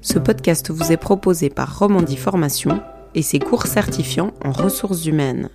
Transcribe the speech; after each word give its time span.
Ce 0.00 0.18
podcast 0.20 0.70
vous 0.70 0.92
est 0.92 0.96
proposé 0.96 1.50
par 1.50 1.80
Romandie 1.80 2.16
Formation 2.16 2.80
et 3.16 3.22
ses 3.22 3.40
cours 3.40 3.66
certifiants 3.66 4.32
en 4.44 4.52
ressources 4.52 5.06
humaines. 5.06 5.50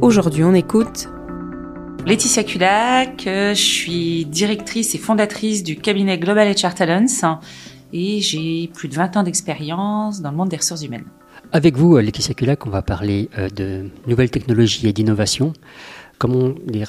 Aujourd'hui, 0.00 0.44
on 0.44 0.54
écoute 0.54 1.08
Laetitia 2.06 2.44
Culac, 2.44 3.22
je 3.26 3.54
suis 3.54 4.24
directrice 4.24 4.94
et 4.94 4.98
fondatrice 4.98 5.62
du 5.62 5.76
cabinet 5.76 6.18
Global 6.18 6.50
HR 6.50 6.74
Talents 6.74 7.40
et 7.92 8.20
j'ai 8.20 8.70
plus 8.74 8.88
de 8.88 8.94
20 8.94 9.18
ans 9.18 9.22
d'expérience 9.22 10.22
dans 10.22 10.30
le 10.30 10.36
monde 10.36 10.48
des 10.48 10.56
ressources 10.56 10.82
humaines. 10.82 11.06
Avec 11.52 11.76
vous, 11.76 11.98
Laetitia 11.98 12.34
Culac, 12.34 12.66
on 12.66 12.70
va 12.70 12.82
parler 12.82 13.28
euh, 13.38 13.48
de 13.48 13.90
nouvelles 14.06 14.30
technologies 14.30 14.88
et 14.88 14.92
d'innovation. 14.92 15.52
Comment 16.18 16.54
les 16.66 16.84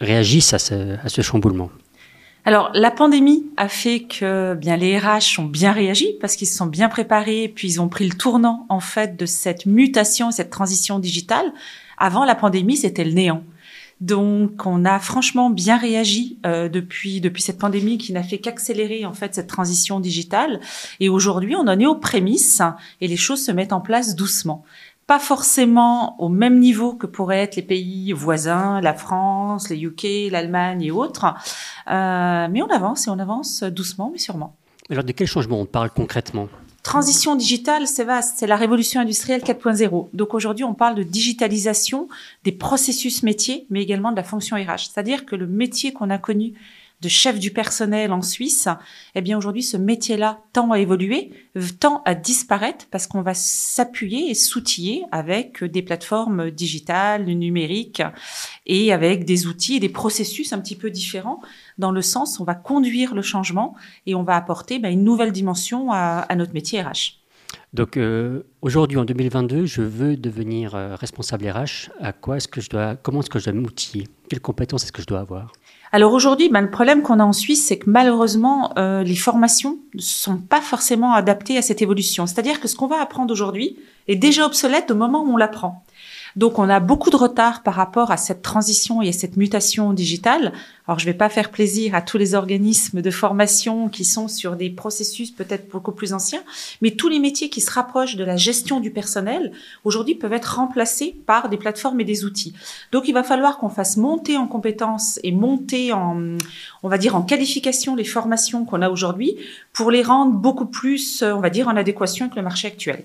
réagissent 0.00 0.54
à 0.54 0.58
ce, 0.58 1.20
chamboulement 1.22 1.70
alors, 2.44 2.70
la 2.72 2.90
pandémie 2.90 3.44
a 3.58 3.68
fait 3.68 4.04
que 4.04 4.54
bien 4.54 4.78
les 4.78 4.98
RH 4.98 5.38
ont 5.38 5.44
bien 5.44 5.70
réagi 5.70 6.14
parce 6.18 6.34
qu'ils 6.34 6.46
se 6.46 6.56
sont 6.56 6.64
bien 6.64 6.88
préparés, 6.88 7.52
puis 7.54 7.68
ils 7.68 7.80
ont 7.82 7.88
pris 7.88 8.08
le 8.08 8.16
tournant 8.16 8.64
en 8.70 8.80
fait 8.80 9.18
de 9.18 9.26
cette 9.26 9.66
mutation, 9.66 10.30
cette 10.30 10.48
transition 10.48 10.98
digitale. 10.98 11.52
Avant 11.98 12.24
la 12.24 12.34
pandémie, 12.34 12.78
c'était 12.78 13.04
le 13.04 13.12
néant. 13.12 13.42
Donc, 14.00 14.64
on 14.64 14.84
a 14.84 14.98
franchement 15.00 15.50
bien 15.50 15.76
réagi 15.76 16.38
euh, 16.46 16.70
depuis 16.70 17.20
depuis 17.20 17.42
cette 17.42 17.58
pandémie 17.58 17.98
qui 17.98 18.12
n'a 18.14 18.22
fait 18.22 18.38
qu'accélérer 18.38 19.04
en 19.04 19.12
fait 19.12 19.34
cette 19.34 19.48
transition 19.48 20.00
digitale. 20.00 20.60
Et 21.00 21.10
aujourd'hui, 21.10 21.54
on 21.56 21.66
en 21.66 21.78
est 21.78 21.86
aux 21.86 21.96
prémices 21.96 22.62
et 23.00 23.08
les 23.08 23.16
choses 23.16 23.44
se 23.44 23.52
mettent 23.52 23.74
en 23.74 23.80
place 23.80 24.14
doucement 24.14 24.64
pas 25.08 25.18
forcément 25.18 26.20
au 26.22 26.28
même 26.28 26.60
niveau 26.60 26.92
que 26.92 27.06
pourraient 27.06 27.40
être 27.40 27.56
les 27.56 27.62
pays 27.62 28.12
voisins, 28.12 28.80
la 28.82 28.92
France, 28.92 29.70
les 29.70 29.82
UK, 29.82 30.30
l'Allemagne 30.30 30.82
et 30.82 30.90
autres. 30.90 31.24
Euh, 31.90 32.46
mais 32.50 32.60
on 32.62 32.68
avance 32.68 33.06
et 33.06 33.10
on 33.10 33.18
avance 33.18 33.62
doucement 33.62 34.10
mais 34.12 34.18
sûrement. 34.18 34.54
Alors 34.90 35.04
de 35.04 35.12
quel 35.12 35.26
changement 35.26 35.60
on 35.60 35.64
parle 35.64 35.90
concrètement? 35.90 36.48
Transition 36.82 37.36
digitale, 37.36 37.86
c'est 37.86 38.04
vaste, 38.04 38.36
c'est 38.36 38.46
la 38.46 38.56
révolution 38.56 39.00
industrielle 39.00 39.40
4.0. 39.40 40.08
Donc 40.12 40.34
aujourd'hui, 40.34 40.64
on 40.64 40.74
parle 40.74 40.94
de 40.94 41.02
digitalisation 41.02 42.08
des 42.44 42.52
processus 42.52 43.22
métiers, 43.22 43.66
mais 43.70 43.82
également 43.82 44.10
de 44.10 44.16
la 44.16 44.22
fonction 44.22 44.56
RH. 44.56 44.90
C'est-à-dire 44.90 45.24
que 45.24 45.36
le 45.36 45.46
métier 45.46 45.92
qu'on 45.92 46.10
a 46.10 46.18
connu 46.18 46.52
de 47.00 47.08
chef 47.08 47.38
du 47.38 47.52
personnel 47.52 48.12
en 48.12 48.22
Suisse, 48.22 48.68
eh 49.14 49.20
bien 49.20 49.38
aujourd'hui 49.38 49.62
ce 49.62 49.76
métier-là 49.76 50.40
tend 50.52 50.72
à 50.72 50.78
évoluer, 50.78 51.32
tend 51.78 52.02
à 52.04 52.14
disparaître 52.14 52.86
parce 52.90 53.06
qu'on 53.06 53.22
va 53.22 53.34
s'appuyer 53.34 54.30
et 54.30 54.34
s'outiller 54.34 55.04
avec 55.12 55.62
des 55.62 55.82
plateformes 55.82 56.50
digitales, 56.50 57.24
numériques 57.24 58.02
et 58.66 58.92
avec 58.92 59.24
des 59.24 59.46
outils 59.46 59.76
et 59.76 59.80
des 59.80 59.88
processus 59.88 60.52
un 60.52 60.60
petit 60.60 60.76
peu 60.76 60.90
différents 60.90 61.40
dans 61.78 61.92
le 61.92 62.02
sens 62.02 62.40
on 62.40 62.44
va 62.44 62.54
conduire 62.54 63.14
le 63.14 63.22
changement 63.22 63.74
et 64.06 64.14
on 64.14 64.22
va 64.22 64.36
apporter 64.36 64.78
ben, 64.78 64.92
une 64.92 65.04
nouvelle 65.04 65.32
dimension 65.32 65.92
à, 65.92 66.26
notre 66.36 66.54
métier 66.54 66.80
RH. 66.82 67.17
Donc 67.74 67.96
euh, 67.96 68.42
aujourd'hui 68.62 68.96
en 68.96 69.04
2022, 69.04 69.66
je 69.66 69.82
veux 69.82 70.16
devenir 70.16 70.74
euh, 70.74 70.94
responsable 70.96 71.46
RH. 71.48 71.90
À 72.00 72.12
quoi 72.12 72.38
est-ce 72.38 72.48
que 72.48 72.60
je 72.60 72.70
dois, 72.70 72.96
comment 72.96 73.20
est-ce 73.20 73.28
que 73.28 73.38
je 73.38 73.44
dois 73.44 73.52
m'outiller? 73.52 74.08
Quelles 74.28 74.40
compétences 74.40 74.84
est-ce 74.84 74.92
que 74.92 75.02
je 75.02 75.06
dois 75.06 75.20
avoir? 75.20 75.52
Alors 75.92 76.12
aujourd'hui, 76.12 76.48
ben, 76.48 76.60
le 76.62 76.70
problème 76.70 77.02
qu'on 77.02 77.18
a 77.18 77.24
en 77.24 77.32
Suisse, 77.32 77.66
c'est 77.66 77.78
que 77.78 77.88
malheureusement, 77.88 78.72
euh, 78.78 79.02
les 79.02 79.16
formations 79.16 79.78
ne 79.94 80.00
sont 80.00 80.38
pas 80.38 80.60
forcément 80.60 81.12
adaptées 81.12 81.56
à 81.56 81.62
cette 81.62 81.82
évolution. 81.82 82.26
C'est-à-dire 82.26 82.60
que 82.60 82.68
ce 82.68 82.76
qu'on 82.76 82.88
va 82.88 83.00
apprendre 83.00 83.32
aujourd'hui 83.32 83.76
est 84.06 84.16
déjà 84.16 84.46
obsolète 84.46 84.90
au 84.90 84.94
moment 84.94 85.22
où 85.22 85.32
on 85.32 85.36
l'apprend. 85.36 85.84
Donc 86.36 86.58
on 86.58 86.68
a 86.68 86.80
beaucoup 86.80 87.10
de 87.10 87.16
retard 87.16 87.62
par 87.62 87.74
rapport 87.74 88.10
à 88.10 88.16
cette 88.16 88.42
transition 88.42 89.02
et 89.02 89.08
à 89.08 89.12
cette 89.12 89.36
mutation 89.36 89.92
digitale. 89.92 90.52
Alors 90.86 90.98
je 90.98 91.06
ne 91.06 91.12
vais 91.12 91.18
pas 91.18 91.28
faire 91.28 91.50
plaisir 91.50 91.94
à 91.94 92.02
tous 92.02 92.18
les 92.18 92.34
organismes 92.34 93.02
de 93.02 93.10
formation 93.10 93.88
qui 93.88 94.04
sont 94.04 94.28
sur 94.28 94.56
des 94.56 94.70
processus 94.70 95.30
peut-être 95.30 95.68
beaucoup 95.70 95.92
plus 95.92 96.12
anciens, 96.12 96.42
mais 96.80 96.92
tous 96.92 97.08
les 97.08 97.18
métiers 97.18 97.50
qui 97.50 97.60
se 97.60 97.70
rapprochent 97.70 98.16
de 98.16 98.24
la 98.24 98.36
gestion 98.36 98.80
du 98.80 98.90
personnel 98.90 99.52
aujourd'hui 99.84 100.14
peuvent 100.14 100.32
être 100.32 100.56
remplacés 100.56 101.16
par 101.26 101.48
des 101.48 101.56
plateformes 101.56 102.00
et 102.00 102.04
des 102.04 102.24
outils. 102.24 102.54
Donc 102.92 103.08
il 103.08 103.12
va 103.12 103.22
falloir 103.22 103.58
qu'on 103.58 103.68
fasse 103.68 103.96
monter 103.96 104.36
en 104.36 104.46
compétences 104.46 105.20
et 105.22 105.32
monter 105.32 105.92
en, 105.92 106.38
on 106.82 106.88
va 106.88 106.98
dire, 106.98 107.16
en 107.16 107.22
qualification 107.22 107.96
les 107.96 108.04
formations 108.04 108.64
qu'on 108.64 108.82
a 108.82 108.88
aujourd'hui 108.88 109.36
pour 109.72 109.90
les 109.90 110.02
rendre 110.02 110.32
beaucoup 110.32 110.66
plus, 110.66 111.22
on 111.22 111.40
va 111.40 111.50
dire, 111.50 111.68
en 111.68 111.76
adéquation 111.76 112.26
avec 112.26 112.36
le 112.36 112.42
marché 112.42 112.68
actuel. 112.68 113.04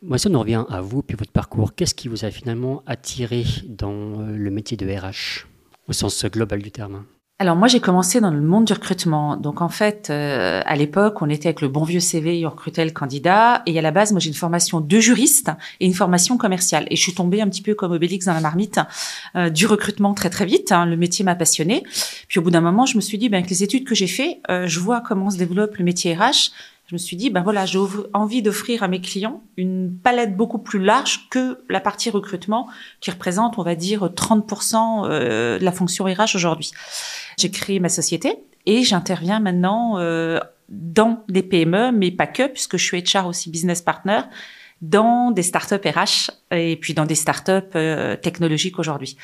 Moi, 0.00 0.16
si 0.16 0.28
on 0.28 0.38
revient 0.38 0.64
à 0.68 0.80
vous 0.80 1.02
puis 1.02 1.16
votre 1.16 1.32
parcours, 1.32 1.74
qu'est-ce 1.74 1.94
qui 1.94 2.06
vous 2.06 2.24
a 2.24 2.30
finalement 2.30 2.82
attiré 2.86 3.44
dans 3.66 4.20
euh, 4.20 4.36
le 4.36 4.50
métier 4.50 4.76
de 4.76 4.86
RH 4.86 5.46
au 5.88 5.92
sens 5.92 6.24
global 6.26 6.62
du 6.62 6.70
terme? 6.70 7.04
Alors 7.40 7.54
moi 7.54 7.68
j'ai 7.68 7.78
commencé 7.78 8.20
dans 8.20 8.32
le 8.32 8.40
monde 8.40 8.64
du 8.64 8.72
recrutement. 8.72 9.36
Donc 9.36 9.60
en 9.60 9.68
fait 9.68 10.08
euh, 10.10 10.60
à 10.64 10.74
l'époque 10.74 11.22
on 11.22 11.28
était 11.28 11.48
avec 11.48 11.60
le 11.60 11.68
bon 11.68 11.84
vieux 11.84 12.00
CV, 12.00 12.44
on 12.44 12.50
recrutait 12.50 12.84
le 12.84 12.90
candidat 12.90 13.62
et 13.64 13.78
à 13.78 13.82
la 13.82 13.92
base 13.92 14.10
moi 14.10 14.18
j'ai 14.18 14.28
une 14.28 14.34
formation 14.34 14.80
de 14.80 14.98
juriste 14.98 15.52
et 15.78 15.86
une 15.86 15.94
formation 15.94 16.36
commerciale 16.36 16.86
et 16.90 16.96
je 16.96 17.00
suis 17.00 17.14
tombée 17.14 17.40
un 17.40 17.48
petit 17.48 17.62
peu 17.62 17.74
comme 17.74 17.92
Obélix 17.92 18.26
dans 18.26 18.34
la 18.34 18.40
marmite 18.40 18.80
euh, 19.36 19.50
du 19.50 19.66
recrutement 19.66 20.14
très 20.14 20.30
très 20.30 20.46
vite. 20.46 20.72
Hein. 20.72 20.84
Le 20.84 20.96
métier 20.96 21.24
m'a 21.24 21.36
passionnée. 21.36 21.84
Puis 22.26 22.40
au 22.40 22.42
bout 22.42 22.50
d'un 22.50 22.60
moment 22.60 22.86
je 22.86 22.96
me 22.96 23.00
suis 23.00 23.18
dit 23.18 23.28
ben 23.28 23.38
avec 23.38 23.50
les 23.50 23.62
études 23.62 23.84
que 23.84 23.94
j'ai 23.94 24.08
fait, 24.08 24.40
je 24.48 24.80
vois 24.80 25.00
comment 25.00 25.30
se 25.30 25.38
développe 25.38 25.76
le 25.76 25.84
métier 25.84 26.16
RH 26.16 26.50
je 26.88 26.94
me 26.94 26.98
suis 26.98 27.16
dit, 27.16 27.28
ben 27.28 27.42
voilà, 27.42 27.66
j'ai 27.66 27.78
envie 28.14 28.40
d'offrir 28.40 28.82
à 28.82 28.88
mes 28.88 29.02
clients 29.02 29.42
une 29.58 29.94
palette 29.94 30.38
beaucoup 30.38 30.58
plus 30.58 30.82
large 30.82 31.28
que 31.28 31.62
la 31.68 31.80
partie 31.80 32.08
recrutement 32.08 32.66
qui 33.00 33.10
représente, 33.10 33.58
on 33.58 33.62
va 33.62 33.74
dire, 33.74 34.06
30% 34.06 35.04
euh, 35.04 35.58
de 35.58 35.64
la 35.64 35.72
fonction 35.72 36.06
RH 36.06 36.34
aujourd'hui. 36.34 36.70
J'ai 37.38 37.50
créé 37.50 37.78
ma 37.78 37.90
société 37.90 38.38
et 38.64 38.84
j'interviens 38.84 39.38
maintenant 39.38 39.98
euh, 39.98 40.40
dans 40.70 41.24
des 41.28 41.42
PME, 41.42 41.92
mais 41.92 42.10
pas 42.10 42.26
que, 42.26 42.46
puisque 42.46 42.78
je 42.78 42.84
suis 42.84 43.02
HR 43.02 43.26
aussi 43.26 43.50
business 43.50 43.82
partner 43.82 44.20
dans 44.80 45.32
des 45.32 45.42
startups 45.42 45.74
RH 45.74 46.30
et 46.52 46.76
puis 46.76 46.94
dans 46.94 47.04
des 47.04 47.16
startups 47.16 47.74
euh, 47.74 48.16
technologiques 48.16 48.78
aujourd'hui. 48.78 49.16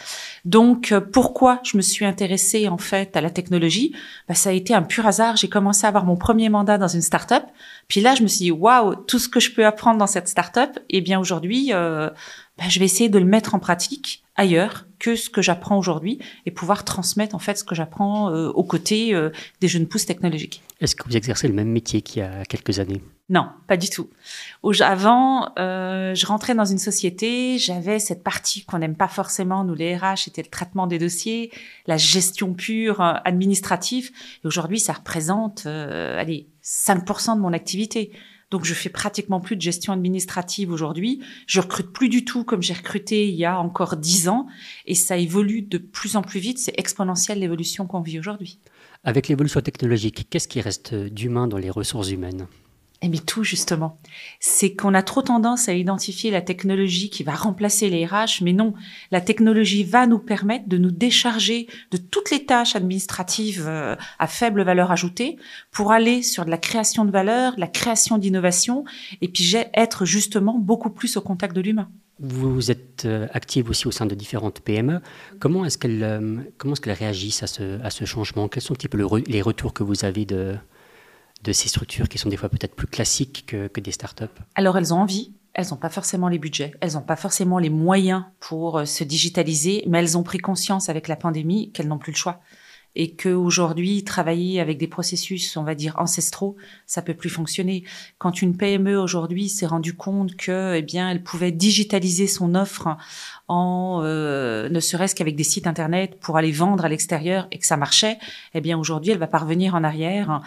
Donc 0.45 0.91
euh, 0.91 1.01
pourquoi 1.01 1.61
je 1.63 1.77
me 1.77 1.83
suis 1.83 2.05
intéressée 2.05 2.69
en 2.69 2.79
fait 2.79 3.17
à 3.17 3.21
la 3.21 3.31
technologie? 3.31 3.95
Bah, 4.29 4.35
Ça 4.35 4.51
a 4.51 4.53
été 4.53 4.75
un 4.75 4.83
pur 4.83 5.07
hasard. 5.07 5.37
J'ai 5.37 5.49
commencé 5.49 5.85
à 5.85 5.89
avoir 5.89 6.05
mon 6.05 6.17
premier 6.17 6.49
mandat 6.49 6.77
dans 6.77 6.89
une 6.89 7.03
startup. 7.03 7.45
Puis 7.89 8.01
là, 8.01 8.15
je 8.15 8.23
me 8.23 8.29
suis 8.29 8.45
dit 8.45 8.51
waouh, 8.51 8.97
tout 8.97 9.19
ce 9.19 9.29
que 9.29 9.41
je 9.41 9.53
peux 9.53 9.65
apprendre 9.65 9.99
dans 9.99 10.09
cette 10.09 10.29
startup, 10.29 10.79
eh 10.91 11.01
bien 11.01 11.21
aujourd'hui, 11.21 11.71
euh, 11.73 12.11
bah, 12.59 12.65
je 12.69 12.79
vais 12.79 12.85
essayer 12.85 13.09
de 13.09 13.19
le 13.19 13.25
mettre 13.25 13.55
en 13.55 13.61
pratique 13.61 14.25
ailleurs 14.37 14.87
que 15.05 15.17
ce 15.17 15.29
que 15.29 15.43
j'apprends 15.43 15.77
aujourd'hui 15.77 16.19
et 16.47 16.51
pouvoir 16.51 16.83
transmettre 16.83 17.35
en 17.35 17.39
fait 17.39 17.59
ce 17.59 17.65
que 17.65 17.75
j'apprends 17.75 18.31
euh, 18.31 18.49
aux 18.49 18.65
côtés 18.65 19.15
euh, 19.15 19.29
des 19.61 19.69
jeunes 19.69 19.87
pousses 19.87 20.07
technologiques. 20.07 20.63
Est-ce 20.81 20.97
que 20.97 21.05
vous 21.07 21.15
exercez 21.15 21.47
le 21.47 21.53
même 21.53 21.69
métier 21.69 22.01
qu'il 22.01 22.23
y 22.23 22.25
a 22.25 22.43
quelques 22.47 22.79
années? 22.79 23.03
Non, 23.29 23.49
pas 23.67 23.77
du 23.77 23.91
tout. 23.91 24.09
Avant, 24.81 25.51
euh, 25.59 26.15
je 26.15 26.25
rentrais 26.25 26.55
dans 26.55 26.65
une 26.65 26.79
société, 26.79 27.59
j'avais 27.59 27.99
cette 27.99 28.23
partie 28.23 28.65
qu'on 28.65 28.79
n'aime 28.79 28.97
pas 28.97 29.09
forcément, 29.09 29.63
nous 29.65 29.75
les 29.75 29.95
RH, 29.95 30.25
c'était 30.25 30.43
le 30.43 30.49
traitement 30.49 30.87
des 30.87 30.99
dossiers, 30.99 31.51
la 31.87 31.99
gestion 31.99 32.55
pure 32.55 33.01
administrative. 33.01 34.11
Et 34.43 34.47
aujourd'hui, 34.47 34.81
ça 34.81 34.95
représente, 34.95 35.67
allez, 35.67 36.49
5% 36.63 37.37
de 37.37 37.41
mon 37.41 37.53
activité. 37.53 38.11
Donc 38.55 38.65
je 38.65 38.73
fais 38.73 38.89
pratiquement 38.89 39.41
plus 39.41 39.57
de 39.57 39.61
gestion 39.61 39.93
administrative 39.93 40.71
aujourd'hui. 40.71 41.21
Je 41.49 41.59
recrute 41.59 41.93
plus 41.93 42.09
du 42.09 42.25
tout 42.25 42.45
comme 42.45 42.63
j'ai 42.63 42.73
recruté 42.73 43.27
il 43.27 43.35
y 43.35 43.45
a 43.45 43.59
encore 43.59 43.97
dix 43.97 44.29
ans 44.29 44.47
et 44.87 44.95
ça 44.95 45.17
évolue 45.17 45.63
de 45.63 45.77
plus 45.77 46.15
en 46.15 46.23
plus 46.23 46.39
vite. 46.39 46.59
C'est 46.61 46.79
exponentiel 46.79 47.41
l'évolution 47.41 47.89
qu'on 47.89 48.01
vit 48.01 48.21
aujourd'hui. 48.21 48.61
Avec 49.03 49.27
l'évolution 49.27 49.61
technologique, 49.61 50.29
qu'est-ce 50.31 50.47
qui 50.47 50.61
reste 50.61 50.95
d'humain 50.95 51.49
dans 51.49 51.59
les 51.59 51.69
ressources 51.69 52.13
humaines? 52.13 52.47
Et 53.03 53.09
mais 53.09 53.19
tout 53.19 53.45
justement, 53.45 53.99
c'est 54.41 54.75
qu'on 54.75 54.95
a 54.95 55.03
trop 55.03 55.21
tendance 55.21 55.69
à 55.69 55.75
identifier 55.75 56.31
la 56.31 56.41
technologie 56.41 57.11
qui 57.11 57.23
va 57.23 57.35
remplacer 57.35 57.91
les 57.91 58.07
RH, 58.07 58.43
mais 58.43 58.53
non, 58.53 58.73
la 59.11 59.21
technologie 59.21 59.85
va 59.85 60.07
nous 60.07 60.19
permettre 60.19 60.69
de 60.69 60.79
nous 60.79 60.91
décharger 60.91 61.67
de 61.91 61.97
toutes 61.99 62.31
les 62.31 62.47
tâches 62.47 62.77
administratives 62.77 63.67
euh, 63.67 63.95
à 64.19 64.27
faible 64.27 64.63
valeur 64.63 64.91
ajoutée 64.91 65.37
pour 65.71 65.93
aller 65.93 66.23
sur 66.23 66.45
de 66.47 66.51
la 66.51 66.57
création 66.57 67.05
de 67.05 67.11
valeur, 67.11 67.55
la 67.59 67.67
création 67.67 68.17
d'innovation, 68.17 68.85
et 69.21 69.29
puis 69.29 69.45
être 69.75 70.05
justement 70.07 70.59
beaucoup 70.59 70.91
plus 70.91 71.17
au 71.17 71.21
contact 71.21 71.55
de 71.55 71.61
l'humain. 71.61 71.91
Vous 72.21 72.71
êtes 72.71 73.05
euh, 73.05 73.27
active 73.33 73.69
aussi 73.69 73.89
au 73.89 73.91
sein 73.91 74.07
de 74.07 74.15
différentes 74.15 74.61
PME. 74.61 75.01
Comment 75.41 75.65
est-ce 75.65 75.79
qu'elles 75.79 76.03
euh, 76.05 76.37
comment 76.57 76.75
est-ce 76.75 76.81
qu'elles 76.81 76.93
réagissent 76.93 77.43
à 77.43 77.49
ce, 77.49 77.83
à 77.83 77.91
ce 77.91 78.05
changement? 78.05 78.47
Quels 78.49 78.63
sont 78.63 78.75
un 78.75 79.19
les 79.27 79.43
retours 79.43 79.73
que 79.73 79.83
vous 79.83 80.05
avez 80.05 80.25
de, 80.25 80.57
de 81.45 81.53
ces 81.53 81.69
structures 81.69 82.09
qui 82.09 82.19
sont 82.19 82.29
des 82.29 82.37
fois 82.37 82.49
peut-être 82.49 82.75
plus 82.75 82.87
classiques 82.87 83.45
que, 83.47 83.81
des 83.81 83.93
startups 83.93 84.25
Alors 84.55 84.79
elles 84.79 84.95
ont 84.95 84.99
envie, 84.99 85.33
elles 85.53 85.69
n'ont 85.71 85.77
pas 85.77 85.91
forcément 85.91 86.29
les 86.29 86.39
budgets, 86.39 86.73
elles 86.81 86.95
n'ont 86.95 87.03
pas 87.03 87.17
forcément 87.17 87.59
les 87.59 87.71
moyens 87.71 88.25
pour 88.41 88.79
euh, 88.79 88.85
se 88.85 89.05
digitaliser, 89.05 89.85
mais 89.87 89.99
elles 89.99 90.17
ont 90.17 90.23
pris 90.23 90.39
conscience 90.39 90.89
avec 90.89 91.07
la 91.07 91.17
pandémie 91.17 91.71
qu'elles 91.73 91.89
n'ont 91.89 91.99
plus 91.99 92.13
le 92.13 92.17
choix 92.17 92.41
et 92.97 93.15
qu'aujourd'hui, 93.15 94.05
travailler 94.05 94.61
avec 94.61 94.79
des 94.79 94.87
processus, 94.87 95.57
on 95.57 95.65
va 95.65 95.75
dire, 95.75 95.95
ancestraux, 95.99 96.57
ça 96.87 97.03
peut 97.03 97.15
plus 97.15 97.31
fonctionner. 97.31 97.85
Quand 98.19 98.43
une 98.43 98.57
PME 98.57 98.99
aujourd'hui 98.99 99.49
s'est 99.49 99.67
rendu 99.67 99.95
compte 99.95 100.37
que, 100.37 100.75
eh 100.77 100.83
bien, 100.83 101.11
elle 101.11 101.23
pouvait 101.23 101.53
digitaliser 101.53 102.27
son 102.27 102.55
offre 102.55 102.97
en 103.49 104.01
euh, 104.03 104.69
ne 104.69 104.81
serait-ce 104.81 105.15
qu'avec 105.15 105.37
des 105.37 105.45
sites 105.45 105.67
internet 105.67 106.19
pour 106.21 106.37
aller 106.37 106.53
vendre 106.53 106.85
à 106.85 106.89
l'extérieur 106.89 107.47
et 107.51 107.59
que 107.59 107.67
ça 107.67 107.77
marchait, 107.77 108.19
eh 108.55 108.61
bien 108.61 108.79
aujourd'hui, 108.79 109.13
elle 109.13 109.19
va 109.19 109.27
pas 109.27 109.39
revenir 109.39 109.75
en 109.75 109.85
arrière 109.85 110.41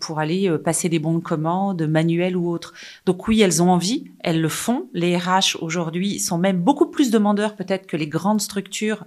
pour 0.00 0.18
aller 0.18 0.50
passer 0.64 0.88
des 0.88 0.98
bons 0.98 1.14
de 1.14 1.22
commande, 1.22 1.82
manuels 1.82 2.36
ou 2.36 2.50
autres. 2.50 2.74
Donc 3.06 3.28
oui, 3.28 3.40
elles 3.40 3.62
ont 3.62 3.70
envie, 3.70 4.10
elles 4.20 4.40
le 4.40 4.48
font. 4.48 4.88
Les 4.92 5.16
RH 5.16 5.58
aujourd'hui 5.60 6.18
sont 6.18 6.38
même 6.38 6.60
beaucoup 6.60 6.90
plus 6.90 7.10
demandeurs 7.10 7.56
peut-être 7.56 7.86
que 7.86 7.96
les 7.96 8.08
grandes 8.08 8.40
structures 8.40 9.04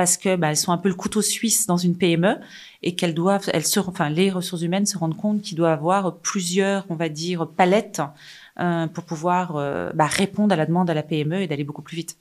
parce 0.00 0.16
que 0.16 0.34
bah, 0.34 0.48
elles 0.48 0.56
sont 0.56 0.72
un 0.72 0.78
peu 0.78 0.88
le 0.88 0.94
couteau 0.94 1.20
suisse 1.20 1.66
dans 1.66 1.76
une 1.76 1.94
PME 1.94 2.36
et 2.82 2.94
qu'elles 2.94 3.12
doivent, 3.12 3.50
elles 3.52 3.66
se, 3.66 3.78
enfin 3.80 4.08
les 4.08 4.30
ressources 4.30 4.62
humaines 4.62 4.86
se 4.86 4.96
rendent 4.96 5.14
compte 5.14 5.42
qu'il 5.42 5.58
doit 5.58 5.72
avoir 5.72 6.16
plusieurs, 6.16 6.86
on 6.88 6.94
va 6.94 7.10
dire, 7.10 7.46
palettes 7.46 8.00
euh, 8.60 8.86
pour 8.86 9.04
pouvoir 9.04 9.56
euh, 9.56 9.90
bah, 9.92 10.06
répondre 10.06 10.54
à 10.54 10.56
la 10.56 10.64
demande 10.64 10.88
à 10.88 10.94
la 10.94 11.02
PME 11.02 11.42
et 11.42 11.46
d'aller 11.46 11.64
beaucoup 11.64 11.82
plus 11.82 11.96
vite. 11.96 12.16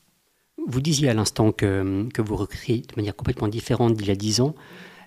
Vous 0.67 0.81
disiez 0.81 1.07
à 1.07 1.13
l'instant 1.13 1.53
que, 1.53 2.09
que 2.13 2.21
vous 2.21 2.35
recréez 2.35 2.79
de 2.79 2.93
manière 2.97 3.15
complètement 3.15 3.47
différente 3.47 3.93
d'il 3.93 4.07
y 4.07 4.11
a 4.11 4.15
dix 4.15 4.41
ans. 4.41 4.55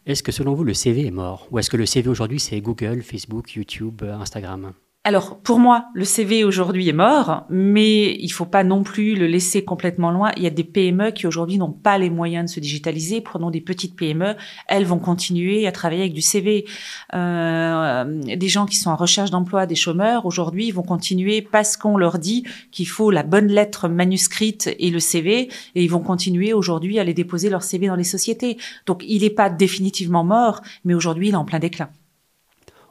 Est-ce 0.06 0.22
que 0.22 0.32
selon 0.32 0.54
vous 0.54 0.64
le 0.64 0.72
CV 0.72 1.06
est 1.06 1.10
mort? 1.10 1.48
Ou 1.50 1.58
est-ce 1.58 1.68
que 1.68 1.76
le 1.76 1.84
CV 1.84 2.08
aujourd'hui 2.08 2.40
c'est 2.40 2.58
Google, 2.62 3.02
Facebook, 3.02 3.52
YouTube, 3.52 4.02
Instagram? 4.02 4.72
Alors 5.04 5.40
pour 5.40 5.58
moi, 5.58 5.86
le 5.94 6.04
CV 6.04 6.44
aujourd'hui 6.44 6.88
est 6.88 6.92
mort, 6.92 7.44
mais 7.50 8.14
il 8.20 8.28
faut 8.28 8.44
pas 8.44 8.62
non 8.62 8.84
plus 8.84 9.16
le 9.16 9.26
laisser 9.26 9.64
complètement 9.64 10.12
loin. 10.12 10.30
Il 10.36 10.44
y 10.44 10.46
a 10.46 10.50
des 10.50 10.62
PME 10.62 11.10
qui 11.10 11.26
aujourd'hui 11.26 11.58
n'ont 11.58 11.72
pas 11.72 11.98
les 11.98 12.08
moyens 12.08 12.48
de 12.48 12.54
se 12.54 12.60
digitaliser. 12.60 13.20
Prenons 13.20 13.50
des 13.50 13.60
petites 13.60 13.96
PME, 13.96 14.36
elles 14.68 14.84
vont 14.84 15.00
continuer 15.00 15.66
à 15.66 15.72
travailler 15.72 16.02
avec 16.02 16.12
du 16.12 16.22
CV. 16.22 16.66
Euh, 17.14 18.04
des 18.36 18.48
gens 18.48 18.64
qui 18.64 18.76
sont 18.76 18.90
en 18.90 18.96
recherche 18.96 19.32
d'emploi, 19.32 19.66
des 19.66 19.74
chômeurs, 19.74 20.24
aujourd'hui 20.24 20.70
vont 20.70 20.84
continuer 20.84 21.42
parce 21.42 21.76
qu'on 21.76 21.96
leur 21.96 22.20
dit 22.20 22.46
qu'il 22.70 22.86
faut 22.86 23.10
la 23.10 23.24
bonne 23.24 23.48
lettre 23.48 23.88
manuscrite 23.88 24.70
et 24.78 24.90
le 24.90 25.00
CV, 25.00 25.48
et 25.74 25.82
ils 25.82 25.90
vont 25.90 25.98
continuer 25.98 26.52
aujourd'hui 26.52 26.98
à 26.98 27.00
aller 27.00 27.14
déposer 27.14 27.50
leur 27.50 27.64
CV 27.64 27.88
dans 27.88 27.96
les 27.96 28.04
sociétés. 28.04 28.56
Donc 28.86 29.02
il 29.08 29.22
n'est 29.22 29.30
pas 29.30 29.50
définitivement 29.50 30.22
mort, 30.22 30.60
mais 30.84 30.94
aujourd'hui 30.94 31.30
il 31.30 31.32
est 31.32 31.36
en 31.36 31.44
plein 31.44 31.58
déclin. 31.58 31.88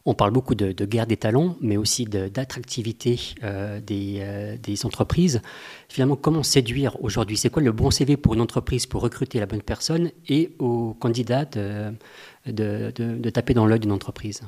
On 0.06 0.14
parle 0.14 0.32
beaucoup 0.32 0.56
de, 0.56 0.72
guerre 0.86 1.08
des 1.08 1.18
talents, 1.18 1.56
mais 1.62 1.78
aussi 1.78 2.06
d'attractivité 2.06 3.20
euh, 3.44 3.80
euh, 3.92 4.58
des, 4.62 4.86
entreprises. 4.86 5.42
Finalement, 5.90 6.16
comment 6.16 6.44
séduire 6.44 6.98
aujourd'hui? 7.04 7.38
C'est 7.38 7.50
quoi 7.50 7.62
le 7.62 7.72
bon 7.72 7.92
CV 7.92 8.18
pour 8.18 8.34
une 8.34 8.42
entreprise 8.42 8.86
pour 8.86 9.02
recruter 9.02 9.40
la 9.40 9.46
bonne 9.46 9.62
personne 9.62 10.12
et 10.28 10.56
aux 10.60 10.96
candidats 11.00 11.46
de, 11.46 11.94
de 12.46 13.30
taper 13.30 13.54
dans 13.54 13.66
l'œil 13.66 13.80
d'une 13.80 13.92
entreprise? 13.92 14.42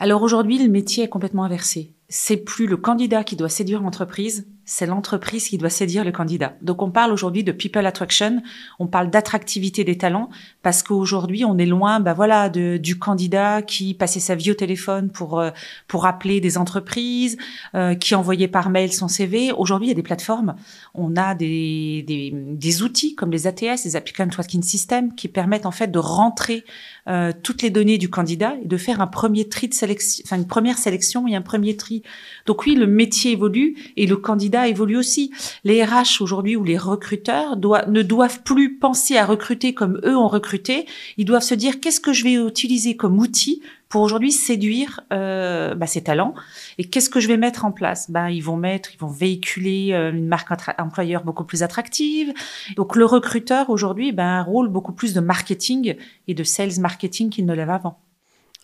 Alors 0.00 0.22
aujourd'hui, 0.22 0.62
le 0.62 0.68
métier 0.68 1.04
est 1.04 1.08
complètement 1.08 1.44
inversé. 1.44 1.90
C'est 2.10 2.38
plus 2.38 2.66
le 2.66 2.78
candidat 2.78 3.22
qui 3.22 3.36
doit 3.36 3.50
séduire 3.50 3.82
l'entreprise, 3.82 4.46
c'est 4.68 4.84
l'entreprise 4.84 5.48
qui 5.48 5.56
doit 5.56 5.70
séduire 5.70 6.04
le 6.04 6.12
candidat. 6.12 6.54
Donc 6.60 6.82
on 6.82 6.90
parle 6.90 7.10
aujourd'hui 7.10 7.42
de 7.42 7.52
people 7.52 7.86
attraction, 7.86 8.42
on 8.78 8.86
parle 8.86 9.08
d'attractivité 9.08 9.82
des 9.82 9.96
talents 9.96 10.28
parce 10.62 10.82
qu'aujourd'hui 10.82 11.46
on 11.46 11.56
est 11.56 11.66
loin, 11.66 12.00
bah 12.00 12.12
voilà, 12.12 12.50
de, 12.50 12.76
du 12.76 12.98
candidat 12.98 13.62
qui 13.62 13.94
passait 13.94 14.20
sa 14.20 14.34
vie 14.34 14.50
au 14.50 14.54
téléphone 14.54 15.10
pour 15.10 15.40
euh, 15.40 15.50
pour 15.86 16.04
appeler 16.04 16.40
des 16.42 16.58
entreprises, 16.58 17.38
euh, 17.74 17.94
qui 17.94 18.14
envoyait 18.14 18.46
par 18.46 18.68
mail 18.68 18.92
son 18.92 19.08
CV. 19.08 19.52
Aujourd'hui 19.52 19.88
il 19.88 19.90
y 19.90 19.92
a 19.92 19.96
des 19.96 20.02
plateformes, 20.02 20.54
on 20.94 21.16
a 21.16 21.34
des, 21.34 22.04
des, 22.06 22.30
des 22.34 22.82
outils 22.82 23.14
comme 23.14 23.30
les 23.30 23.46
ATS, 23.46 23.84
les 23.84 23.96
applicant 23.96 24.28
tracking 24.28 24.62
system, 24.62 25.14
qui 25.14 25.28
permettent 25.28 25.66
en 25.66 25.70
fait 25.70 25.90
de 25.90 25.98
rentrer 25.98 26.64
euh, 27.08 27.32
toutes 27.42 27.62
les 27.62 27.70
données 27.70 27.96
du 27.96 28.10
candidat 28.10 28.54
et 28.62 28.66
de 28.66 28.76
faire 28.76 29.00
un 29.00 29.06
premier 29.06 29.48
tri 29.48 29.68
de 29.68 29.74
sélection, 29.74 30.22
enfin 30.26 30.36
une 30.36 30.46
première 30.46 30.76
sélection 30.76 31.26
et 31.26 31.34
un 31.34 31.42
premier 31.42 31.74
tri. 31.76 31.97
Donc 32.46 32.64
oui, 32.66 32.74
le 32.74 32.86
métier 32.86 33.32
évolue 33.32 33.76
et 33.96 34.06
le 34.06 34.16
candidat 34.16 34.68
évolue 34.68 34.96
aussi. 34.96 35.32
Les 35.64 35.84
RH 35.84 36.20
aujourd'hui 36.20 36.56
ou 36.56 36.64
les 36.64 36.78
recruteurs 36.78 37.56
ne 37.56 38.02
doivent 38.02 38.42
plus 38.42 38.78
penser 38.78 39.16
à 39.16 39.26
recruter 39.26 39.74
comme 39.74 40.00
eux 40.04 40.16
ont 40.16 40.28
recruté. 40.28 40.86
Ils 41.16 41.24
doivent 41.24 41.42
se 41.42 41.54
dire 41.54 41.80
qu'est-ce 41.80 42.00
que 42.00 42.12
je 42.12 42.24
vais 42.24 42.34
utiliser 42.34 42.96
comme 42.96 43.18
outil 43.18 43.62
pour 43.88 44.02
aujourd'hui 44.02 44.32
séduire 44.32 45.00
euh, 45.12 45.74
bah, 45.74 45.86
ces 45.86 46.02
talents 46.02 46.34
et 46.76 46.84
qu'est-ce 46.84 47.10
que 47.10 47.20
je 47.20 47.28
vais 47.28 47.36
mettre 47.36 47.64
en 47.64 47.72
place? 47.72 48.10
Ben 48.10 48.28
ils 48.28 48.42
vont 48.42 48.56
mettre 48.56 48.90
ils 48.94 48.98
vont 48.98 49.08
véhiculer 49.08 49.92
euh, 49.92 50.12
une 50.12 50.28
marque 50.28 50.50
employeur 50.78 51.24
beaucoup 51.24 51.44
plus 51.44 51.62
attractive 51.62 52.32
donc 52.76 52.96
le 52.96 53.04
recruteur 53.04 53.70
aujourd'hui 53.70 54.12
ben 54.12 54.26
un 54.26 54.42
rôle 54.42 54.68
beaucoup 54.68 54.92
plus 54.92 55.14
de 55.14 55.20
marketing 55.20 55.96
et 56.26 56.34
de 56.34 56.44
sales 56.44 56.80
marketing 56.80 57.30
qu'il 57.30 57.46
ne 57.46 57.54
l'avait 57.54 57.72
avant 57.72 57.98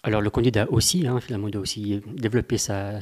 alors 0.05 0.21
le 0.21 0.29
candidat 0.29 0.67
aussi, 0.71 1.07
hein, 1.07 1.19
finalement, 1.19 1.49
aussi 1.59 2.03
développer 2.07 2.59
sa, 2.59 3.01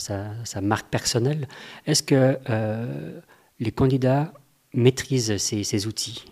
marque 0.63 0.89
personnelle. 0.89 1.49
Est-ce 1.85 2.03
que 2.05 2.39
euh, 2.49 3.21
les 3.59 3.73
candidats 3.73 4.33
maîtrisent 4.73 5.37
ces, 5.37 5.87
outils? 5.87 6.25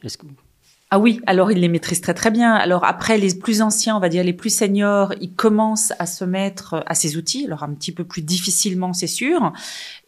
Ah 0.93 0.99
oui, 0.99 1.21
alors 1.27 1.53
ils 1.53 1.61
les 1.61 1.69
maîtrisent 1.69 2.01
très 2.01 2.15
très 2.15 2.33
bien. 2.33 2.53
Alors 2.53 2.85
après, 2.85 3.17
les 3.17 3.33
plus 3.33 3.63
anciens, 3.63 3.97
on 3.97 4.01
va 4.01 4.09
dire 4.09 4.25
les 4.25 4.33
plus 4.33 4.53
seniors, 4.53 5.15
ils 5.21 5.33
commencent 5.33 5.93
à 6.01 6.07
se 6.07 6.25
mettre 6.25 6.83
à 6.85 6.97
ces 6.97 7.17
outils, 7.17 7.45
alors 7.47 7.63
un 7.63 7.73
petit 7.75 7.93
peu 7.93 8.03
plus 8.03 8.23
difficilement, 8.23 8.93
c'est 8.93 9.07
sûr. 9.07 9.53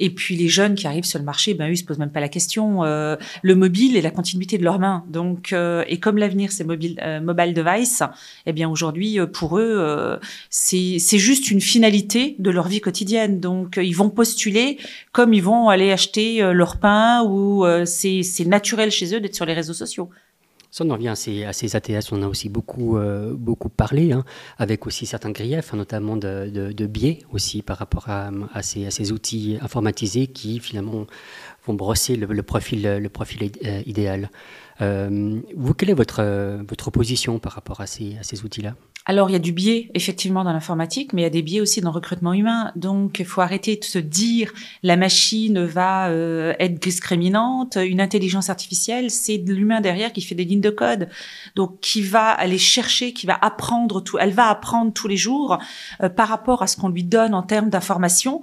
Et 0.01 0.11
puis 0.11 0.35
les 0.35 0.49
jeunes 0.49 0.75
qui 0.75 0.89
arrivent 0.89 1.05
sur 1.05 1.21
le 1.21 1.25
marché, 1.25 1.55
ben 1.55 1.69
eux, 1.69 1.75
ils 1.75 1.77
se 1.77 1.85
posent 1.85 2.01
même 2.01 2.11
pas 2.11 2.19
la 2.19 2.29
question. 2.29 2.83
Euh, 2.83 3.15
le 3.43 3.55
mobile 3.55 3.97
est 3.97 4.01
la 4.01 4.11
continuité 4.11 4.59
de 4.59 4.65
leurs 4.65 4.81
mains. 4.81 5.05
Donc, 5.09 5.53
euh, 5.53 5.85
et 5.87 6.01
comme 6.01 6.19
l'avenir 6.19 6.51
c'est 6.51 6.65
mobile, 6.65 6.99
euh, 7.05 7.21
mobile 7.21 7.55
device, 7.55 8.03
eh 8.47 8.53
bien 8.53 8.69
aujourd'hui 8.69 9.21
pour 9.33 9.59
eux, 9.59 10.19
c'est 10.51 10.97
c'est 10.99 11.19
juste 11.21 11.53
une 11.53 11.61
finalité 11.61 12.35
de 12.41 12.51
leur 12.51 12.67
vie 12.67 12.81
quotidienne. 12.81 13.39
Donc 13.39 13.79
ils 13.81 13.95
vont 13.95 14.11
postuler 14.11 14.79
comme 15.13 15.33
ils 15.33 15.45
vont 15.45 15.69
aller 15.69 15.93
acheter 15.93 16.41
leur 16.53 16.79
pain 16.79 17.23
ou 17.23 17.65
c'est 17.85 18.47
naturel 18.47 18.91
chez 18.91 19.15
eux 19.15 19.21
d'être 19.21 19.37
sur 19.37 19.47
les 19.47 19.55
réseaux 19.55 19.75
sociaux. 19.75 20.11
Ça, 20.75 20.87
on 20.87 20.91
en 20.91 20.95
revient 20.95 21.09
à 21.09 21.53
ces, 21.53 21.77
ATS, 21.77 22.13
on 22.13 22.23
a 22.23 22.27
aussi 22.27 22.49
beaucoup, 22.49 22.97
euh, 22.97 23.35
beaucoup 23.35 23.69
parlé, 23.69 24.13
hein, 24.13 24.25
avec 24.57 24.87
aussi 24.87 25.05
certains 25.05 25.31
griefs, 25.31 25.75
hein, 25.75 25.77
notamment 25.77 26.17
de, 26.17 26.49
de, 26.49 26.87
biais 26.87 27.19
aussi 27.31 27.61
par 27.61 27.77
rapport 27.77 28.09
à, 28.09 28.31
à, 28.55 28.63
ces, 28.63 28.87
à, 28.87 28.91
ces, 28.91 29.13
outils 29.13 29.59
informatisés 29.61 30.29
qui 30.29 30.61
finalement 30.61 31.07
vont 31.67 31.75
brosser 31.75 32.17
le, 32.17 32.43
profil, 32.43 32.83
le 32.83 33.09
profil 33.09 33.51
euh, 33.65 33.83
idéal. 33.87 34.31
Euh, 34.81 35.41
vous, 35.57 35.75
quelle 35.75 35.91
est 35.91 35.95
votre, 35.95 36.23
votre 36.69 36.91
position 36.91 37.39
par 37.39 37.53
rapport 37.53 37.81
à 37.81 37.87
ces, 37.87 38.17
à 38.19 38.23
ces 38.23 38.45
outils-là? 38.45 38.75
Alors, 39.05 39.29
il 39.29 39.33
y 39.33 39.37
a 39.37 39.41
du 39.41 39.51
biais, 39.51 39.91
effectivement, 39.95 40.45
dans 40.45 40.53
l'informatique, 40.53 41.13
mais 41.13 41.23
il 41.23 41.25
y 41.25 41.27
a 41.27 41.31
des 41.31 41.43
biais 41.43 41.61
aussi 41.61 41.81
dans 41.81 41.91
le 41.91 41.95
recrutement 41.95 42.33
humain. 42.33 42.71
Donc, 42.77 43.19
il 43.19 43.27
faut 43.27 43.41
arrêter 43.41 43.75
de 43.77 43.83
se 43.83 43.99
dire 43.99 44.53
la 44.85 44.97
machine 44.97 45.65
va 45.65 46.09
euh, 46.09 46.55
être 46.61 46.81
discriminante. 46.81 47.77
Une 47.77 48.01
intelligence 48.01 48.49
artificielle, 48.49 49.11
c'est 49.11 49.39
l'humain 49.39 49.81
derrière 49.81 50.13
qui 50.13 50.21
fait 50.21 50.37
des 50.37 50.45
lignes 50.45 50.61
de 50.61 50.71
code. 50.71 51.09
Donc, 51.57 51.81
qui 51.81 52.01
va 52.01 52.31
aller 52.31 52.59
chercher, 52.59 53.13
qui 53.13 53.27
va 53.27 53.37
apprendre 53.43 54.01
tout. 54.03 54.19
Elle 54.21 54.31
va 54.31 54.49
apprendre 54.49 54.93
tous 54.93 55.09
les 55.09 55.17
jours 55.17 55.59
euh, 56.01 56.09
par 56.09 56.29
rapport 56.29 56.63
à 56.63 56.69
ce 56.69 56.77
qu'on 56.77 56.89
lui 56.89 57.03
donne 57.03 57.35
en 57.35 57.43
termes 57.43 57.71
d'information. 57.71 58.43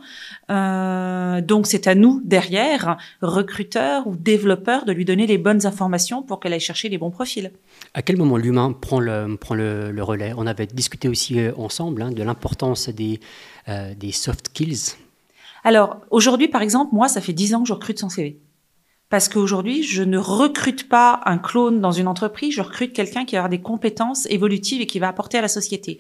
Euh, 0.52 1.40
donc, 1.40 1.68
c'est 1.68 1.88
à 1.88 1.96
nous, 1.96 2.22
derrière, 2.26 2.98
recruteurs 3.22 4.08
ou 4.08 4.16
développeurs, 4.16 4.86
de 4.86 4.92
lui 4.92 5.06
donner 5.06 5.28
les 5.28 5.38
bonnes 5.38 5.66
informations 5.66 6.24
pour 6.24 6.40
qu'elle 6.40 6.54
aille 6.54 6.60
chercher 6.60 6.90
les 6.90 6.98
bons 6.98 7.12
profils. 7.12 7.52
À 7.94 8.02
quel 8.02 8.18
moment 8.18 8.38
l'humain 8.38 8.74
prend 8.74 9.00
le, 9.00 9.38
prend 9.38 9.56
le, 9.56 9.92
le 9.92 10.04
relais? 10.04 10.34
Avait 10.50 10.66
discuté 10.66 11.08
aussi 11.08 11.40
euh, 11.40 11.52
ensemble 11.58 12.02
hein, 12.02 12.12
de 12.12 12.24
l'importance 12.24 12.90
des, 12.90 13.20
euh, 13.68 13.94
des 13.94 14.12
soft 14.12 14.48
skills. 14.48 14.96
Alors, 15.64 15.98
aujourd'hui, 16.10 16.48
par 16.48 16.62
exemple, 16.62 16.96
moi, 16.96 17.08
ça 17.08 17.22
fait 17.22 17.34
10 17.34 17.54
ans 17.54 17.62
que 17.62 17.68
je 17.68 17.74
recrute 17.74 18.00
son 18.00 18.10
CV. 18.10 18.40
Parce 19.10 19.28
qu'aujourd'hui, 19.28 19.82
je 19.82 20.04
ne 20.04 20.20
recrute 20.20 20.88
pas 20.88 21.22
un 21.26 21.40
clone 21.40 21.82
dans 21.82 21.92
une 21.92 22.08
entreprise, 22.08 22.54
je 22.54 22.62
recrute 22.62 22.94
quelqu'un 22.94 23.26
qui 23.26 23.36
a 23.36 23.48
des 23.48 23.60
compétences 23.60 24.28
évolutives 24.28 24.82
et 24.82 24.86
qui 24.86 25.00
va 25.00 25.08
apporter 25.08 25.40
à 25.40 25.42
la 25.42 25.48
société. 25.48 25.98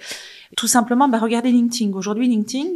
Tout 0.56 0.68
simplement, 0.68 1.10
bah, 1.10 1.18
regardez 1.18 1.52
LinkedIn. 1.52 1.92
Aujourd'hui, 1.94 2.28
LinkedIn, 2.28 2.70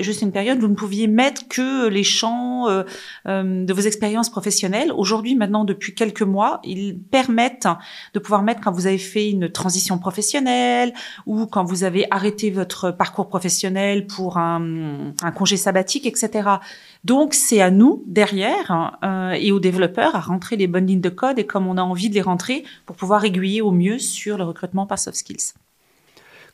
juste 0.00 0.22
une 0.22 0.32
période, 0.32 0.58
vous 0.58 0.68
ne 0.68 0.74
pouviez 0.74 1.06
mettre 1.06 1.48
que 1.48 1.88
les 1.88 2.04
champs 2.04 2.68
euh, 2.68 2.82
euh, 3.26 3.64
de 3.64 3.72
vos 3.72 3.80
expériences 3.80 4.30
professionnelles. 4.30 4.92
Aujourd'hui, 4.92 5.34
maintenant, 5.34 5.64
depuis 5.64 5.94
quelques 5.94 6.22
mois, 6.22 6.60
ils 6.64 6.98
permettent 6.98 7.68
de 8.14 8.18
pouvoir 8.18 8.42
mettre 8.42 8.60
quand 8.60 8.72
vous 8.72 8.86
avez 8.86 8.98
fait 8.98 9.30
une 9.30 9.48
transition 9.50 9.98
professionnelle 9.98 10.92
ou 11.26 11.46
quand 11.46 11.64
vous 11.64 11.84
avez 11.84 12.06
arrêté 12.10 12.50
votre 12.50 12.90
parcours 12.90 13.28
professionnel 13.28 14.06
pour 14.06 14.38
un, 14.38 15.12
un 15.22 15.30
congé 15.30 15.56
sabbatique, 15.56 16.06
etc. 16.06 16.48
Donc, 17.04 17.34
c'est 17.34 17.60
à 17.60 17.70
nous, 17.70 18.02
derrière, 18.06 18.98
euh, 19.04 19.32
et 19.32 19.52
aux 19.52 19.60
développeurs, 19.60 20.16
à 20.16 20.20
rentrer 20.20 20.56
les 20.56 20.66
bonnes 20.66 20.86
lignes 20.86 21.00
de 21.00 21.08
code 21.08 21.38
et 21.38 21.46
comme 21.46 21.66
on 21.66 21.76
a 21.76 21.82
envie 21.82 22.08
de 22.08 22.14
les 22.14 22.22
rentrer 22.22 22.64
pour 22.86 22.96
pouvoir 22.96 23.24
aiguiller 23.24 23.62
au 23.62 23.70
mieux 23.70 23.98
sur 23.98 24.38
le 24.38 24.44
recrutement 24.44 24.86
par 24.86 24.98
soft 24.98 25.16
skills. 25.16 25.54